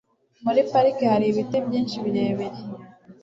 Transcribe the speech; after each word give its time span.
Muri 0.43 0.61
parike 0.71 1.05
hari 1.13 1.25
ibiti 1.27 1.57
byinshi 1.65 1.95
birebire. 2.03 2.57